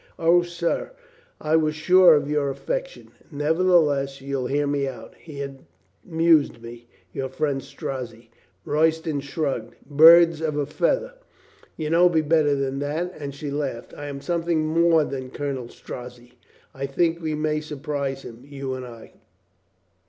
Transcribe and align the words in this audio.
"O, 0.17 0.41
sir, 0.41 0.93
I 1.39 1.55
was 1.55 1.75
sure 1.75 2.15
of 2.15 2.27
your 2.27 2.49
affection. 2.49 3.11
Neverthe 3.31 3.85
less, 3.85 4.19
you'll 4.19 4.47
hear 4.47 4.65
me 4.65 4.87
out. 4.87 5.13
He 5.19 5.43
amused 5.43 6.59
me, 6.59 6.87
your 7.13 7.29
friend 7.29 7.61
Strozzi." 7.61 8.31
Royston 8.65 9.19
shrugged. 9.19 9.75
"Birds 9.87 10.41
of 10.41 10.57
a 10.57 10.65
feather." 10.65 11.13
LUCINDA 11.77 11.77
AGAIN 11.77 11.93
AN 11.93 11.93
INSPIRATION 11.93 11.93
337 11.93 11.93
"You 11.93 11.97
know 11.97 12.09
me 12.09 12.21
better 12.23 12.55
than 12.55 12.79
that," 13.19 13.23
and 13.23 13.35
she 13.35 13.51
laughed. 13.51 13.93
"I 13.95 14.05
am 14.07 14.21
something 14.21 14.65
more 14.65 15.03
than 15.03 15.29
Colonel 15.29 15.67
Strozzi. 15.69 16.33
I 16.73 16.87
think 16.87 17.21
we 17.21 17.35
may 17.35 17.61
surprise 17.61 18.23
him, 18.23 18.41
you 18.43 18.73
and 18.73 18.87
I." 18.87 19.13